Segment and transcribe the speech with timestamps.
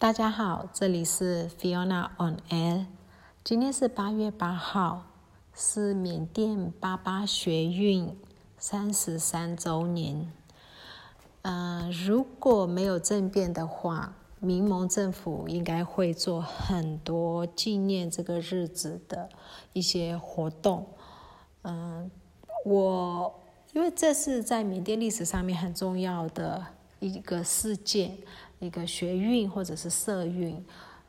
[0.00, 2.86] 大家好，这里是 Fiona on Air。
[3.42, 5.06] 今天是八月八号，
[5.52, 8.16] 是缅甸八八学运
[8.56, 10.32] 三十三周年。
[11.42, 19.28] 嗯，如果没有政变的话，民盟政府应该会做很多纪念这个日子的
[19.72, 20.86] 一些活动。
[21.62, 22.08] 嗯，
[22.64, 23.34] 我
[23.72, 26.64] 因为这是在缅甸历史上面很重要的
[27.00, 28.16] 一个事件。
[28.58, 30.64] 一个学运或者是社运，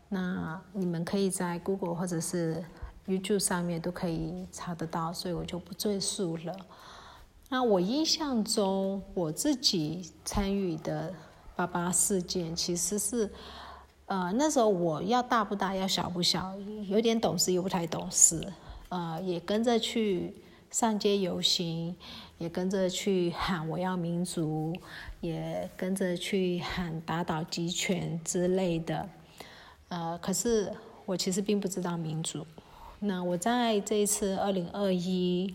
[0.07, 2.63] 那你们可以在 Google 或者是
[3.07, 6.55] YouTube 上面都可以查得到，所以我就不赘述了。
[7.49, 11.11] 那我印象中我自己参与的
[11.55, 13.27] 八八事件，其实是
[14.05, 16.55] 呃那时候我要大不大，要小不小，
[16.87, 18.47] 有点懂事又不太懂事，
[18.89, 20.35] 呃也跟着去
[20.71, 21.95] 上街游行，
[22.37, 24.75] 也跟着去喊我要民主。
[25.21, 29.09] 也跟着去喊打倒集权之类的，
[29.89, 30.73] 呃，可是
[31.05, 32.47] 我其实并不知道民主。
[32.99, 35.53] 那我在这一次二零二一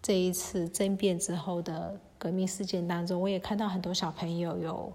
[0.00, 4.92] 这一次政变之后的革命事件当中，我也看到很多小朋友有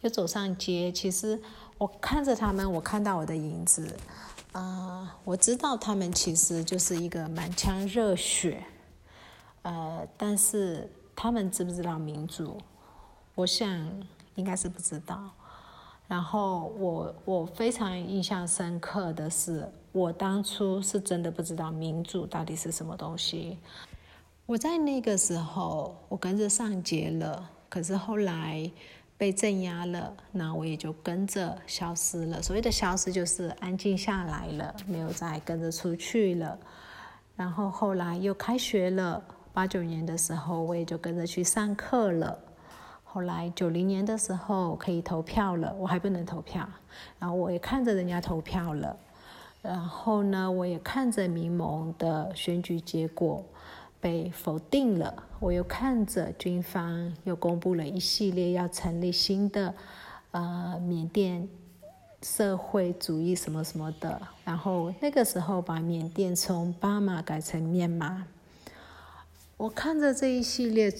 [0.00, 0.90] 有走上街。
[0.90, 1.40] 其实
[1.78, 3.96] 我看着他们，我看到我的影子，
[4.50, 8.64] 啊，我知道他们其实就是一个满腔热血，
[9.64, 12.56] 呃，但是他们知不知道民主？
[13.34, 13.68] 我想
[14.36, 15.30] 应该是不知道。
[16.06, 23.58] 然后我我非常印象深刻的是，我当初是真的不知道民主到底是什么东西。
[24.46, 28.70] 我在那个时候，我跟着上街了，可是后来
[29.16, 32.42] 被镇压了，那我也就跟着消失了。
[32.42, 36.58] 所谓的消失，就是安静下来了，没有再跟着出去了。
[37.34, 39.24] 然后后来又开学了，
[39.54, 42.36] 八九年的时候，我也就跟着去上课了。
[43.04, 46.68] 后来九零年的时候可以投票了，我还不能投票。
[47.20, 48.96] 然后我也看着人家投票了，
[49.62, 53.44] 然后呢，我也看着民盟的选举结果
[54.00, 55.22] 被否定了。
[55.38, 59.72] 我又看着军方又公布了一系列要成立新的
[60.32, 61.48] 呃缅甸
[62.22, 64.20] 社会主义什么什么的。
[64.44, 68.26] 然后那个时候把缅甸从巴马改成缅马。
[69.56, 70.92] 我看着这一系列。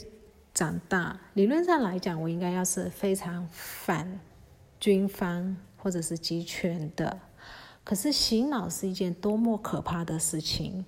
[0.54, 4.20] 长大，理论上来讲，我应该要是非常反
[4.78, 7.18] 军方或者是集权的。
[7.82, 10.84] 可是洗脑是一件多么可怕的事情！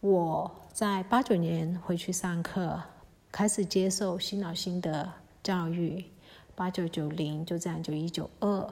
[0.00, 2.82] 我在八九年回去上课，
[3.30, 6.06] 开始接受洗脑性的教育。
[6.56, 8.68] 八九九零就这样，九一九二，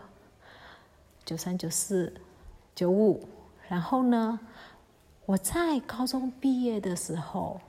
[1.25, 2.13] 九三九四，
[2.75, 3.29] 九五，
[3.69, 4.41] 然后呢，
[5.27, 7.61] 我在高中毕业的时候，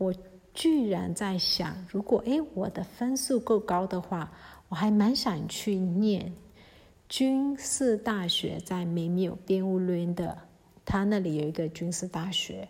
[0.00, 0.12] 我。
[0.52, 4.32] 居然在想，如果诶我的分数够高的话，
[4.68, 6.34] 我还蛮想去念
[7.08, 10.36] 军事大学，在美纽边务伦的，
[10.84, 12.68] 他那里有一个军事大学。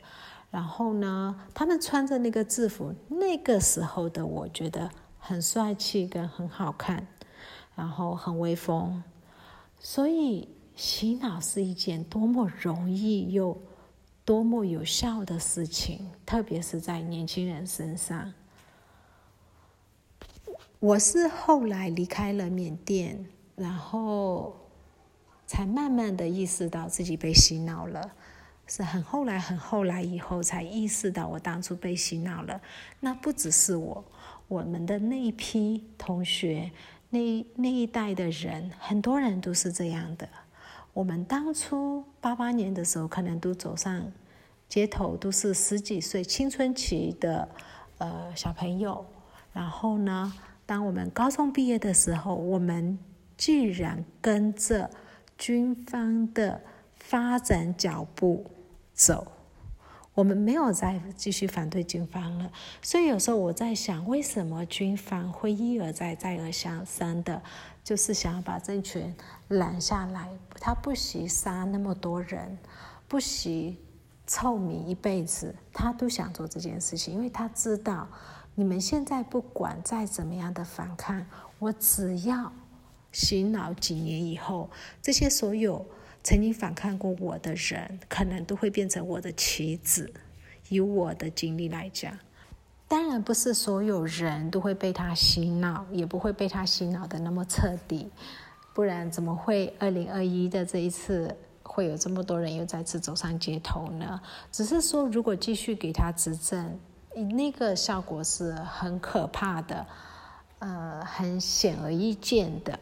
[0.50, 7.06] 然后呢，他们穿着那个制服，那个时候的我觉得很帅气跟很好看，
[7.74, 9.02] 然后很威风。
[9.78, 13.56] 所以洗脑是一件多么容易又。
[14.30, 18.32] 多么有效的事情，特别是在年轻人身上。
[20.78, 23.26] 我是后来离开了缅甸，
[23.56, 24.54] 然后
[25.48, 28.12] 才慢慢的意识到自己被洗脑了。
[28.68, 32.60] 是很后来、很后来以后才意识到我当初被洗脑了。
[33.00, 34.04] 那不只是我，
[34.46, 36.70] 我们的那一批同学，
[37.08, 40.28] 那那一代的人，很多人都是这样的。
[40.92, 44.12] 我们当初八八年的时候，可能都走上
[44.70, 47.46] 街头，都是十几岁青春期的
[47.98, 49.04] 呃小朋友。
[49.52, 50.32] 然后呢，
[50.64, 52.98] 当我们高中毕业的时候，我们
[53.36, 54.88] 既然跟着
[55.36, 56.62] 军方的
[56.94, 58.48] 发展脚步
[58.94, 59.26] 走，
[60.14, 62.52] 我们没有再继续反对军方了。
[62.80, 66.52] 所以有时候我在想，为什么军方会一而再、再而
[66.86, 67.42] 三的？
[67.82, 69.12] 就是想要把政权
[69.48, 70.28] 揽下来，
[70.60, 72.56] 他不惜杀那么多人，
[73.08, 73.78] 不惜
[74.32, 78.06] 臭米一辈子，他都想做这件事情，因为他知道，
[78.54, 81.26] 你们现在不管再怎么样的反抗，
[81.58, 82.52] 我只要
[83.10, 84.70] 洗脑几年以后，
[85.02, 85.84] 这些所有
[86.22, 90.08] 曾经反抗过我的人，可能都会变成我的棋子。
[90.68, 92.16] 以我的经历来讲。
[92.86, 98.08] 当然不是所有人都会被他洗脑，也不会被他洗脑的那么彻底，
[98.72, 101.36] 不然怎么会二零二一的这一次
[101.72, 104.20] 会有这么多人又再次走上街头呢？
[104.50, 106.76] 只是说，如果继续给他执政，
[107.36, 109.86] 那个效果是很可怕的，
[110.58, 112.80] 呃，很显而易见的。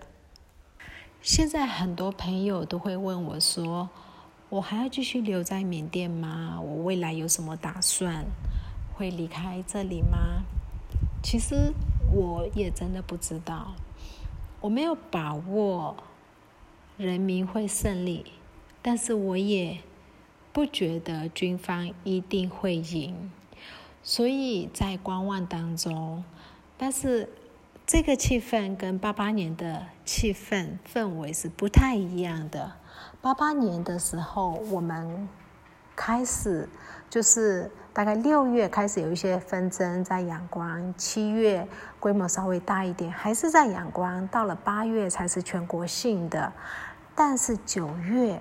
[1.20, 3.90] 现在很多朋友都会问我说
[4.48, 6.58] ：“我还要继续留在缅甸吗？
[6.58, 8.24] 我未来有什么打算？
[8.94, 10.44] 会离开这里吗？”
[11.22, 11.74] 其实
[12.10, 13.74] 我也真的不知道，
[14.62, 15.94] 我没有把握
[16.96, 18.32] 人民会胜利，
[18.82, 19.78] 但是我也
[20.52, 23.30] 不觉得军方一定会赢，
[24.02, 26.24] 所以在观望当中。
[26.76, 27.28] 但是
[27.86, 32.72] 这个气氛跟八八年的气氛氛围是不太一样的。
[33.20, 35.28] 八八年的时候，我们
[35.94, 36.68] 开始
[37.10, 37.70] 就是。
[37.90, 41.66] 大概六月开始有一些纷争在阳光，七月
[41.98, 44.24] 规模稍微大一点，还是在阳光。
[44.28, 46.52] 到了八月才是全国性的，
[47.16, 48.40] 但是九月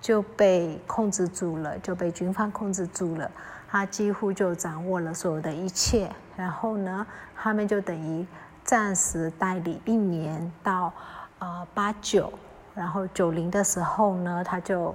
[0.00, 3.30] 就被控制住了，就被军方控制住了。
[3.68, 6.10] 他几乎就掌握了所有的一切。
[6.36, 7.06] 然后呢，
[7.36, 8.26] 他们就等于
[8.64, 10.92] 暂时代理一年到
[11.38, 12.32] 呃八九，
[12.74, 14.94] 然后九零的时候呢，他就。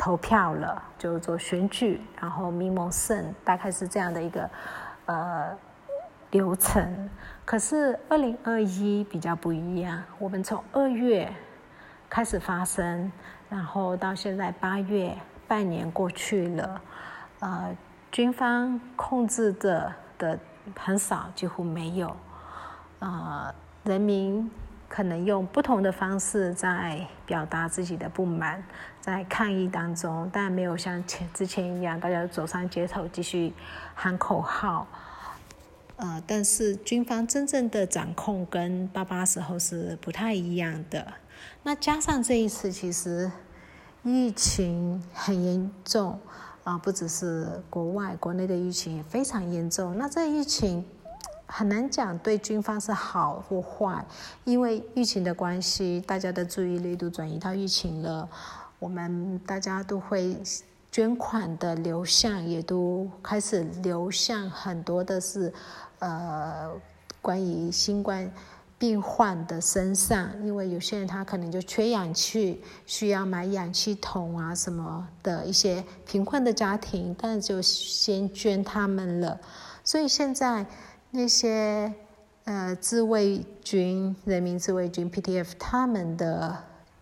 [0.00, 4.48] 投票了，就做选举，然后民谋胜，大概是这样的一个
[5.06, 5.48] 呃
[6.30, 7.10] 流程。
[7.44, 11.28] 可是二零二一比较不一样，我们从二月
[12.08, 13.10] 开始发生，
[13.48, 15.16] 然后到现在八月，
[15.46, 16.80] 半年过去了，
[17.40, 17.76] 呃，
[18.10, 20.38] 军方控制的的
[20.76, 22.16] 很少，几乎没有，
[22.98, 23.54] 呃，
[23.84, 24.50] 人民。
[24.90, 28.64] 可能用不同的方式在表达自己的不满，
[29.02, 33.52] 在抗议当中，但没有像前之前一样，大家走上街头继续
[33.94, 34.86] 喊口号。
[35.96, 41.06] 呃，但是军方真正的掌控跟八八时候是不太一样的。
[41.62, 43.30] 那加上这一次，其实
[44.02, 46.18] 疫情很严重
[46.64, 49.96] 啊，不只是国外，国内的疫情也非常严重。
[49.98, 50.84] 那这疫情。
[51.50, 54.04] 很难讲对军方是好或坏，
[54.44, 58.28] 因为疫情的关系，大家的注意力都转移到疫情了。
[58.78, 60.36] 我们大家都会
[60.92, 65.50] 捐款的流向也都开始流向很多的是，
[66.00, 66.70] 呃，
[67.22, 68.30] 关于新冠
[68.78, 79.40] 病患的身上，因为有些人他可能就缺氧气，需要买氧气筒啊什么的一些贫困的家庭，但就先捐他们了。
[79.84, 80.66] 所以现在。
[81.10, 81.90] 那些
[82.44, 86.54] 呃自卫军、人民自卫军 PTF 他们的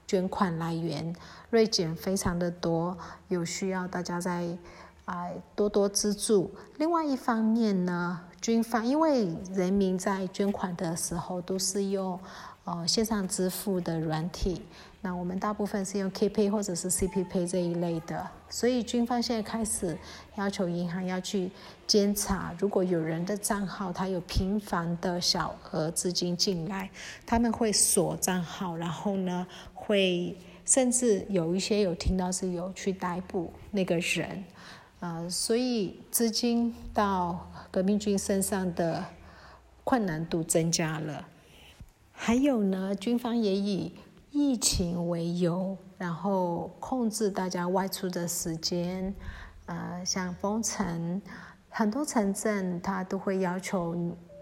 [0.07, 1.13] 捐款来源
[1.51, 2.97] 锐减非常的多，
[3.27, 4.47] 有需要大家在
[5.07, 6.55] 啊多多资助。
[6.77, 12.21] 另外一方面呢，军方因为人民在捐款的时候都是用
[12.65, 14.63] 呃线上支付的软体。
[15.03, 19.97] 那我们大部分是用 KPay 或者是 CPPay 这一类的，所以军方现在开始
[20.35, 21.49] 要求银行要去
[21.87, 26.91] 监察，如果有人的账号他有频繁的小额资金进来，
[27.25, 34.43] 他们会锁账号，然后呢会甚至有一些有听到是有去逮捕那个人，
[35.01, 39.05] 呃，所以资金到革命军身上的
[39.85, 41.27] 困难度增加了。
[42.13, 43.95] 还有呢，军方也以
[44.31, 49.15] 疫情为由，然后控制大家外出的时间，
[49.67, 51.21] 呃，像封城，
[51.69, 53.95] 很多城镇它都会要求，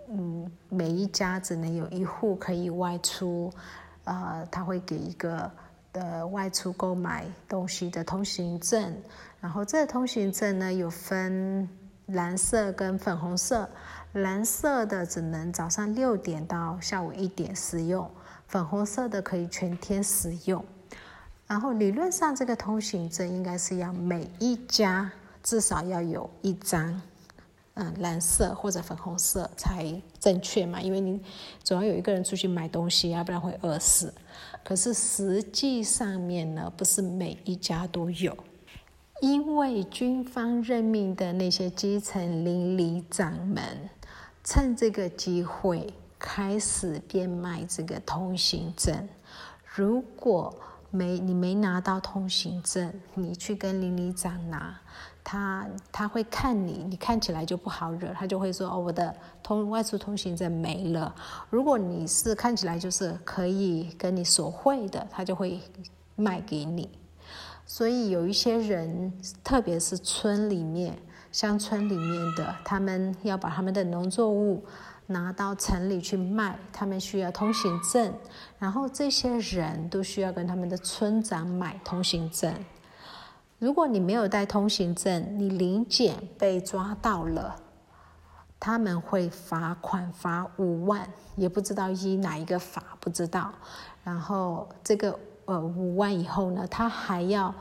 [0.09, 3.53] 嗯，每一家只能有一户可以外出，
[4.05, 5.51] 呃，他会给一个
[5.95, 8.95] 的外出购买东西的通行证，
[9.41, 11.67] 然后这个通行证呢有分
[12.07, 13.67] 蓝色跟粉红色，
[14.13, 18.11] 蓝色的只能早上六点到下午一点使用。
[18.47, 20.63] 粉红色的可以全天使用，
[21.47, 25.11] 然后理论上这个通行证应该是要每一家
[25.43, 27.01] 至少要有一张，
[27.75, 31.21] 嗯，蓝色或者粉红色才正确嘛，因为你
[31.63, 34.13] 总要有一个人出去买东西，要不然会饿死。
[34.65, 38.37] 可是实际上面呢，不是每一家都有，
[39.21, 43.63] 因为军方任命的那些基层邻里长们
[44.43, 45.93] 趁这个机会。
[46.17, 49.07] 开始变卖这个通行证。
[49.75, 50.55] 如果
[50.91, 54.81] 没你没拿到通行证，你去跟邻里长拿，
[55.25, 59.13] 他他会看你，你看起来就不好惹，他就会说哦，我的
[59.43, 61.13] 通外出通行证没了。
[61.51, 65.59] 如果你是看起来就是可以跟你索贿的，他就会
[66.15, 66.91] 卖给你。
[67.67, 69.13] 所以有一些人，
[69.43, 70.97] 特别是村里面、
[71.33, 74.65] 乡村里面的，他们要把他们的农作物。
[75.07, 78.11] 拿到城里去卖，他们需要通行证，
[78.59, 82.55] 然后这些人都需要跟他们的村长买通行证。
[83.59, 87.57] 如果你没有带通行证，你临检被抓到了，
[88.61, 93.53] 他们会罚款罚五万，也不知道依哪一个法，不知道。
[94.03, 97.55] 然后这个呃五万以后呢，他还要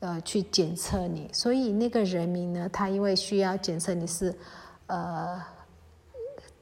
[0.00, 4.36] 呃去检测你，所以那个人民呢，他因为需要检测你是
[4.88, 5.40] 呃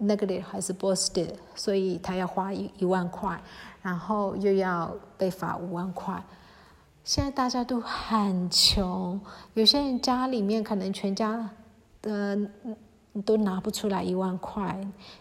[0.00, 3.40] negative 还是 positive，所以他要花一一万块，
[3.82, 6.22] 然后又要被罚五万块。
[7.04, 9.20] 现在大家都很穷，
[9.52, 11.50] 有些人家里面可能全家
[12.00, 12.38] 的
[13.26, 14.80] 都拿不出来一万块，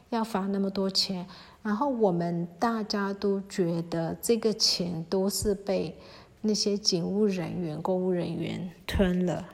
[0.10, 1.28] 要罚那么多钱。
[1.62, 5.98] 然后我们大家都觉得这个钱都是被
[6.40, 9.46] 那些警务人员、公务人员吞了。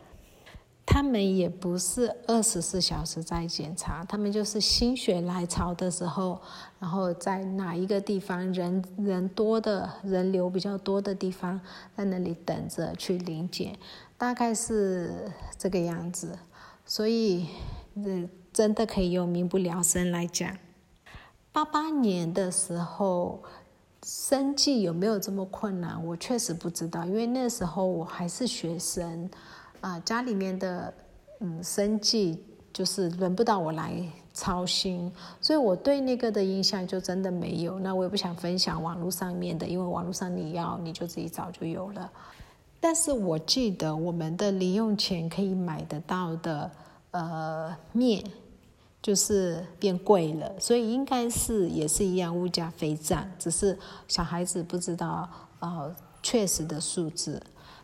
[0.91, 6.41] 他们也不是二十四小时在检查，他们就是心血来潮的时候，
[6.79, 11.61] 然后在哪一个地方人人多的人流比较多的地方，
[11.95, 13.77] 在那里等着去领检，
[14.17, 16.35] 大概是这个样子。
[16.87, 17.45] 所以，
[18.03, 20.57] 这真的可以用民不聊生来讲。
[21.51, 23.43] 八八年的时候，
[24.01, 26.03] 生计有没有这么困难？
[26.03, 29.29] 我确实不知道，因为那时候我还是学生。
[29.81, 30.93] 啊，家里面的
[31.39, 32.43] 嗯生计
[32.73, 33.93] 就是轮不到我来
[34.33, 37.79] 操心，所以我对那个的印象就真的没有。
[37.79, 42.11] 那我也不想分享网络上面的，因为网络上你要你就自己找就有了。
[42.79, 46.71] 但是我记得我们的零用钱可以买得到的
[47.11, 48.23] 呃面，
[49.01, 55.93] 就是变贵了，所以应该是也是一样，物价飞涨，只是小孩子不知道呃
[56.23, 57.41] 确实的数字。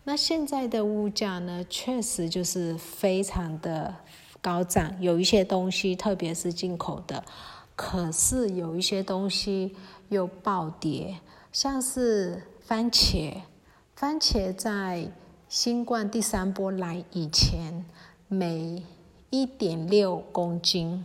[0.07, 3.95] 那现在的物价呢，确实就是非常的
[4.39, 4.95] 高涨。
[5.01, 7.23] 有一些东西，特别是进口的，
[7.75, 9.75] 可是有一些东西
[10.09, 11.19] 又暴跌，
[11.51, 13.33] 像是番茄。
[13.95, 15.11] 番茄在
[15.49, 17.83] 新冠第三波来以前，
[18.27, 18.83] 每
[19.31, 21.03] 一点六公斤，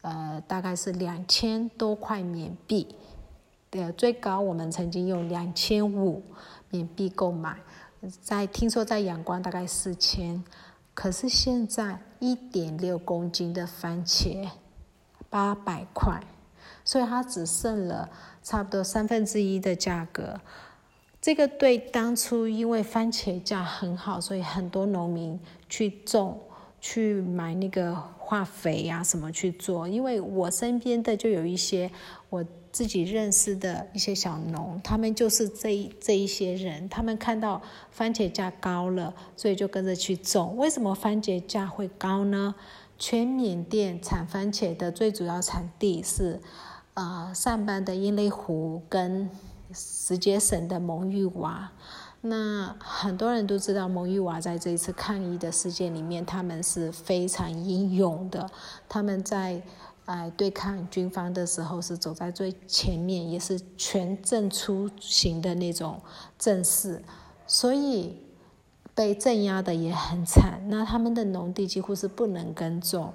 [0.00, 2.94] 呃，大概是两千多块缅币。
[3.68, 6.22] 对，最高我们曾经用两千五
[6.70, 7.58] 缅币购买。
[8.22, 10.42] 在听说在阳光大概四千，
[10.94, 14.48] 可是现在一点六公斤的番茄
[15.28, 16.22] 八百块，
[16.84, 18.10] 所以它只剩了
[18.42, 20.40] 差不多三分之一的价格。
[21.20, 26.38] 这个对当初因为番茄价很好，所以很多农民去种、
[26.84, 29.88] 去买那个化肥呀什么去做。
[29.88, 31.90] 因为我身边的就有一些
[32.28, 32.44] 我。
[32.74, 37.62] 自己认识的一些小农，他们就是这这一些人，他们看到
[37.92, 40.56] 番茄价高了，所以就跟着去种。
[40.56, 42.56] 为什么番茄价会高呢？
[42.98, 46.40] 全缅甸产番茄的最主要产地是，
[46.94, 49.30] 呃，上班的英雷湖跟
[49.72, 51.70] 石碣省的蒙玉娃。
[52.26, 58.50] 那很多人都知道，蒙育娃在这一次抗议的事件里面，他们是非常英勇的，
[58.88, 59.62] 他们在。
[60.06, 65.98] 哎，对抗军方的时候是走在最前面，也是全镇出行的那种
[66.38, 67.02] 阵势，
[67.46, 68.20] 所以
[68.94, 70.60] 被镇压的也很惨。
[70.68, 73.14] 那他们的农地几乎是不能耕种，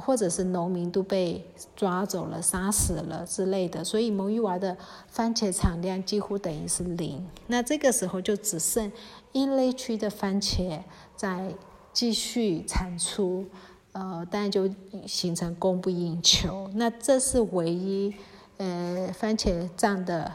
[0.00, 1.44] 或者是农民都被
[1.76, 3.84] 抓走了、杀死了之类的。
[3.84, 4.76] 所以蒙玉娃的
[5.08, 7.26] 番茄产量几乎等于是零。
[7.46, 8.90] 那这个时候就只剩
[9.32, 10.80] 一类区的番茄
[11.16, 11.54] 在
[11.92, 13.44] 继续产出。
[13.92, 14.70] 呃，但就
[15.06, 18.14] 形成供不应求，那这是唯一
[18.58, 20.30] 呃番茄涨的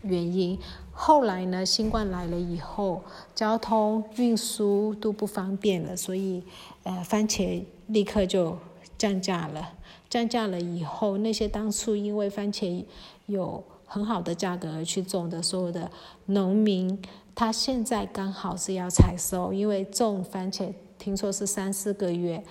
[0.00, 0.58] 原因。
[0.92, 3.02] 后来呢，新冠来了以后，
[3.34, 6.42] 交通运输都不方便了，所以
[6.84, 8.56] 呃番茄立刻就
[9.04, 9.74] 降价了。
[10.08, 12.82] 降价了以后，那些当初因为番茄
[13.26, 15.90] 有很好的价格去种的所有的
[16.24, 17.02] 农民，
[17.34, 22.42] 他现在刚好是要采收，因为种番茄听说是三四个月。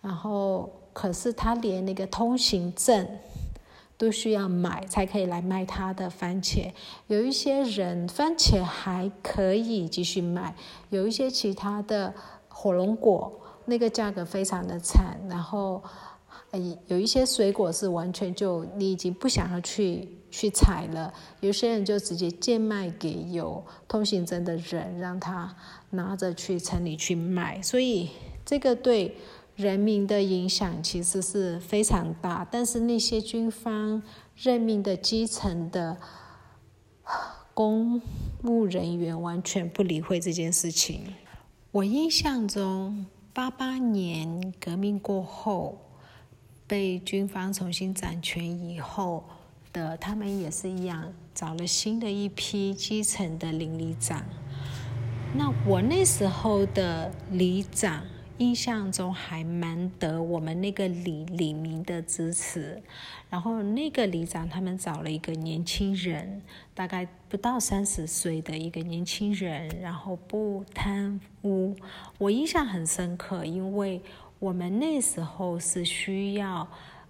[0.00, 3.06] 然后，可是他连那个通行证
[3.98, 6.72] 都需要买才可以来卖他的番茄。
[7.08, 10.54] 有一些人番茄还可以继续卖，
[10.88, 12.14] 有一些其他的
[12.48, 13.30] 火龙果
[13.68, 15.16] 那个价格非常的惨。
[15.28, 15.80] 然后，
[16.88, 21.14] 有一些水果是完全就你已经不想要去去采了。
[21.40, 25.54] 有些人就直接贱卖给有通行证的人，让他
[25.90, 27.62] 拿着去城里去卖。
[27.62, 28.10] 所以
[28.44, 29.14] 这个对。
[29.58, 34.00] 人民的影响其实是非常大，但是那些军方
[34.36, 35.96] 任命的基层的
[37.54, 38.00] 公
[38.44, 41.12] 务人员完全不理会这件事情。
[41.72, 43.04] 我印象中，
[43.38, 45.78] 八八年革命过后，
[46.66, 49.22] 被军方重新掌权以后
[49.72, 54.24] 的，他们也是一样，找了新的一批基层的邻里长。
[55.36, 58.02] 那我那时候的里长。
[58.38, 62.82] 印象中还蛮得我们那个李李明的支持。
[63.28, 66.40] 然后那个里长他们找了一个年轻人，
[66.74, 71.76] 大概不到三十岁的一个年轻人，然后不贪污。
[72.16, 74.00] 我印象很深刻，因为
[74.38, 76.66] 我们那时候是需要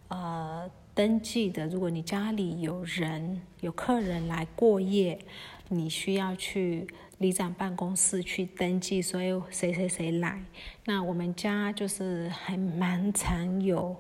[0.09, 1.69] 呃登记的。
[1.69, 5.19] 如果你家里有人有客人来过夜，
[5.69, 6.89] 你需要去
[7.19, 10.43] 里长办公室去登记，所以谁谁谁来。
[10.85, 13.97] 那我们家就是还蛮常有。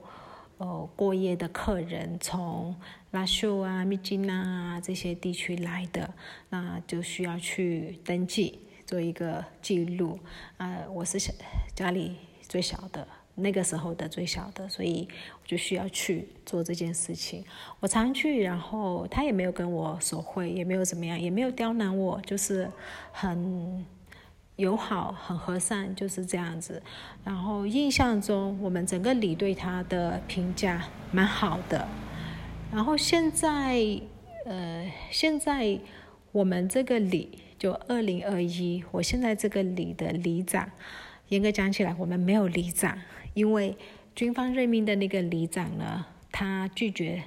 [0.58, 2.74] 呃，过夜的客人从
[3.12, 6.12] 拉秀啊、密金纳啊这些地区来的，
[6.48, 10.18] 那就需要去登记，做一个记录。
[10.56, 11.32] 啊，我是小
[11.76, 12.16] 家里
[12.48, 13.06] 最小的，
[13.38, 17.44] 那个时候的最小的，所以我就需要去做这件事情。
[17.80, 22.70] 我常去，然后他也没有跟我索贿，也没有怎么样，也没有刁难我，就是
[23.12, 23.84] 很。
[24.58, 26.82] 友好很和善，就是这样子。
[27.22, 31.86] 然后印象中，我们整个里对他的评价蛮好的。
[32.72, 33.78] 然后现在，
[34.46, 35.78] 呃，现在
[36.32, 40.68] 我们这个里就二零二一，我现在这个里的里长，
[41.28, 42.98] 严格讲起来，我们没有里长，
[43.38, 43.76] 因为
[44.14, 47.22] 军方任命的那个里长呢，他拒绝。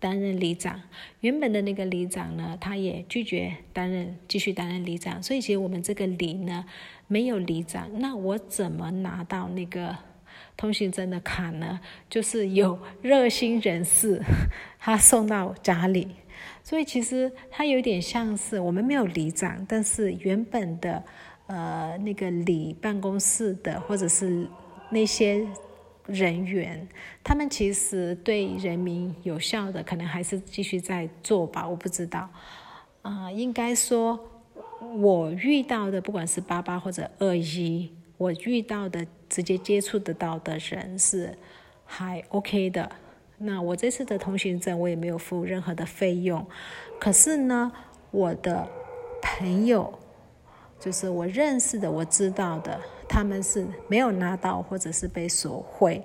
[0.00, 0.82] 担任里长，
[1.20, 5.22] 原本的那个里长呢，他也拒绝担任，继续担任里长。
[5.22, 6.66] 所以其实我们这个里呢，
[7.06, 7.88] 没有里长。
[8.00, 9.96] 那我怎么拿到那个
[10.58, 11.80] 通行证的卡呢？
[12.10, 14.20] 就是有热心人士
[14.78, 16.08] 他送到家里。
[16.62, 21.02] 所以其实他有点像是我们没有里长，但是原本的
[21.46, 24.46] 呃那个里办公室的或者是
[24.90, 25.46] 那些。
[26.06, 26.86] 人员，
[27.22, 32.28] 他们其实对人民有效的，可能还是继续在做吧，我不知道。
[33.00, 34.20] 啊，应该说，
[34.98, 41.34] 我遇到的，不管是八八或者二一，我遇到的直接接触得到的人是
[41.86, 42.92] 还 OK 的。
[43.38, 46.46] 那我这次的通行证，我也没有付任何的费用。
[47.00, 47.72] 可是呢，
[48.10, 48.68] 我的
[49.22, 49.98] 朋友，
[50.78, 52.78] 就是我认识的，我知道的。
[53.08, 56.02] 他们是没有拿到，或者是被索贿，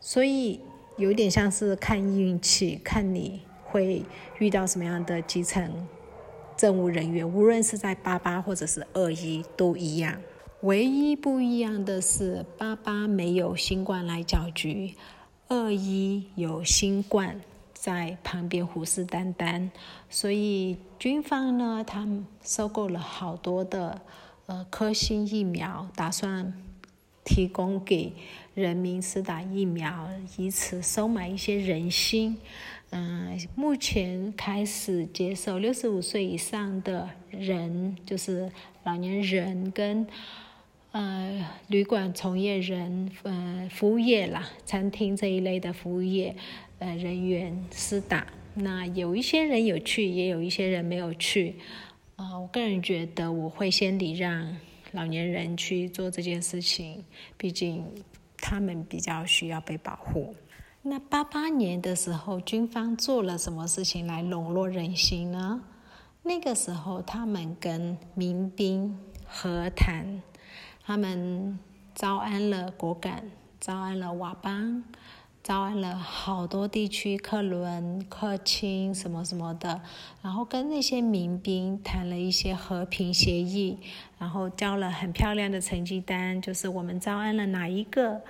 [0.00, 0.60] 所以
[0.96, 4.04] 有点像是看运气，看你会
[4.38, 5.86] 遇到什么样的基层
[6.56, 7.28] 政务人员。
[7.28, 10.20] 无论是在八八或者是二一都一样，
[10.60, 14.94] 唯一不一样的是八八没有新冠来搅局，
[15.48, 17.40] 二一有新冠
[17.72, 19.70] 在旁边虎视眈眈，
[20.08, 24.00] 所以军方呢，他们收购了好多的。
[24.46, 26.52] 呃，科兴疫苗打算
[27.24, 28.12] 提供给
[28.54, 32.36] 人民施打疫苗，以此收买一些人心。
[32.90, 38.50] 嗯，目前开始接受六十五岁以上的人，就是
[38.84, 40.06] 老年人跟
[40.90, 46.36] 呃旅馆从业人、呃服务业啦、餐厅这一类的服务业
[46.80, 48.26] 呃人员施打。
[48.54, 51.54] 那有一些人有去，也有一些人没有去。
[52.22, 54.56] 啊，我个人觉得我会先礼让
[54.92, 57.04] 老年人去做这件事情，
[57.36, 57.84] 毕竟
[58.36, 60.32] 他们比较需要被保护。
[60.82, 65.64] 那八八年的时候，军方做了什么事情来笼络人心呢？
[66.22, 70.22] 那个时候，他们跟民兵和谈，
[70.84, 71.58] 他们
[71.92, 73.24] 招安了果敢，
[73.58, 74.84] 招安了佤邦。
[75.42, 79.80] 招安了好多地区，克伦、克钦什么什么的，
[80.22, 83.76] 然后跟那些民兵谈了一些和平协议，
[84.18, 88.20] 然后交了很漂亮的成绩单，就是我们招安了哪一个，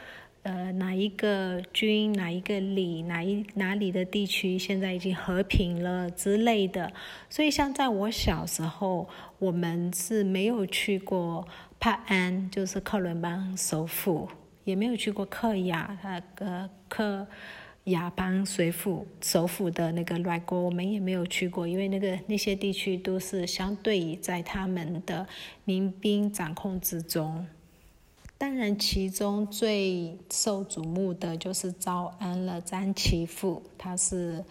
[0.43, 6.91] 呃，哪一个军，哪一个里，哪一哪里的地区现在已经和平了之类的。
[7.29, 9.07] 所以像在我小时候，
[9.39, 11.47] 我们是没有去过
[11.79, 14.29] 帕安，就是克伦邦首府。
[14.65, 17.27] 也没有去过克雅，那个克
[17.85, 25.27] 雅邦水府首府的那个莱国，我们也没有去过，因为那个那些地区都是相对于在他们的
[25.65, 27.47] 民兵掌控之中。
[28.39, 34.45] 当然，其中最受瞩目的就是招安了詹其富，他是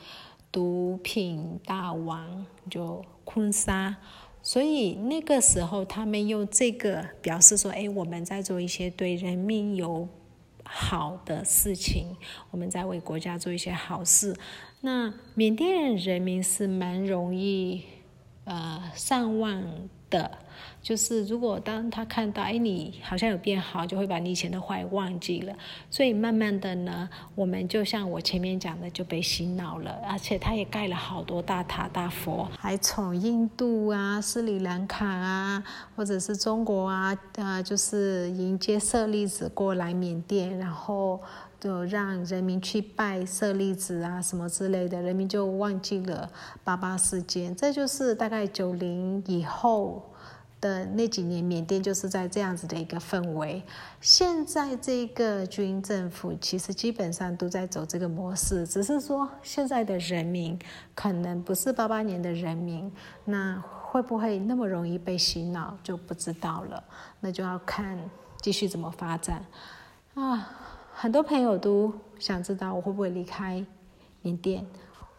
[0.51, 3.97] 毒品大王，就坤沙。
[4.43, 10.07] 所以那个时候，他们用这个表示说：“哎，我们在做一些对人民有
[10.63, 12.15] 好的事情，
[12.49, 14.35] 我们在为国家做一些好事。”
[14.81, 17.83] 那缅甸人民是蛮容易
[18.45, 19.63] 呃上望
[20.11, 20.29] 的。
[20.79, 25.53] 就是如果当他看到，哎，你好像有变好，就会把你以前的坏忘记了。
[25.91, 30.01] 所以慢慢的呢，我们就像我前面讲的，就被洗脑了。
[30.09, 35.63] 而且他也盖了好多大塔大佛，还从印度啊、斯里兰卡啊，
[35.95, 41.21] 或者是中国啊，呃，就是迎接舍利子过来缅甸，然后
[41.61, 46.29] 就让人民去拜舍利子啊什么之类的，人民就忘记了
[46.65, 47.55] 八八事件。
[47.55, 50.03] 这就是大概九零以后。
[50.61, 53.63] 的那几年，缅甸就是在这样子的一个氛围。
[53.99, 60.59] 现在这个军政府其实基本上都在走这个模式，只是说现在的人民
[60.93, 62.91] 可能不是八八年的人民，
[63.25, 66.83] 那会不会那么容易被洗脑就不知道了。
[67.21, 67.97] 那就要看
[68.39, 69.43] 继续怎么发展
[70.13, 70.70] 啊！
[70.93, 73.65] 很多朋友都想知道我会不会离开
[74.21, 74.65] 缅甸，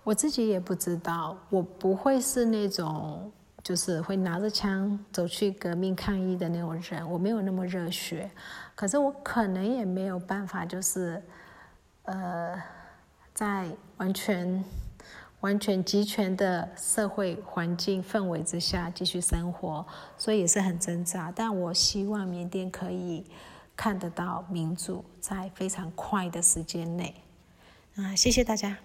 [0.05, 3.31] 我自己也不知道，我不会是那种。
[3.65, 8.29] 就是会拿着枪走去革命抗议的那种人，我没有那么热血，
[8.75, 11.23] 可是我可能也没有办法，就是
[12.03, 12.61] 呃，
[13.33, 14.65] 在完全
[15.43, 19.87] 完全集权的社会环境氛围之下继续生活，
[20.19, 21.33] 所以也是很挣扎。
[21.33, 23.25] 但我希望缅甸可以
[23.77, 27.15] 看得到民主，在非常快的时间内。
[27.97, 28.79] 啊，谢谢大家。